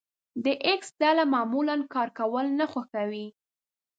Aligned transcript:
د 0.43 0.45
ايکس 0.65 0.89
ډله 1.01 1.23
معمولا 1.33 1.75
کار 1.93 2.09
کول 2.19 2.45
نه 2.59 2.65
خوښوي. 2.71 3.27